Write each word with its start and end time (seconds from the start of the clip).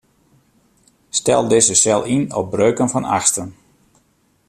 Stel 1.17 1.43
dizze 1.51 1.75
sel 1.83 2.01
yn 2.15 2.25
op 2.39 2.45
breuken 2.55 2.89
fan 2.93 3.05
achtsten. 3.17 3.47